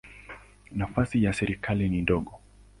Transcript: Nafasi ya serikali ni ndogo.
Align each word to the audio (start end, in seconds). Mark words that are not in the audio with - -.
Nafasi 0.71 1.23
ya 1.23 1.33
serikali 1.33 1.89
ni 1.89 2.01
ndogo. 2.01 2.39